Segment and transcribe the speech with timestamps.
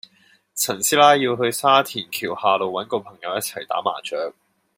[0.55, 4.33] 陳師奶要去沙田橋下路搵個朋友一齊打麻雀